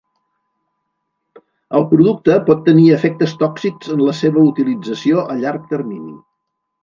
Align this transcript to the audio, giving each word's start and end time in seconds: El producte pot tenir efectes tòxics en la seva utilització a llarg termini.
El 1.79 1.85
producte 1.91 2.37
pot 2.47 2.63
tenir 2.69 2.87
efectes 2.95 3.37
tòxics 3.43 3.93
en 3.97 4.03
la 4.07 4.15
seva 4.23 4.45
utilització 4.53 5.27
a 5.35 5.39
llarg 5.45 5.69
termini. 5.77 6.17